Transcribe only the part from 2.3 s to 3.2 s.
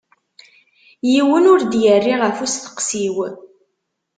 usteqsi-w.